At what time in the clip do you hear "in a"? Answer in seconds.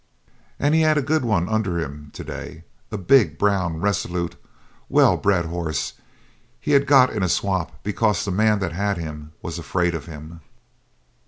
7.13-7.29